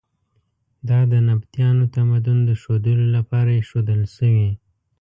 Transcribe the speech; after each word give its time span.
دا 0.89 0.99
د 1.11 1.13
نبطیانو 1.29 1.85
تمدن 1.95 2.37
د 2.45 2.51
ښودلو 2.61 3.05
لپاره 3.17 3.49
ایښودل 3.53 4.01
شوي. 4.15 4.49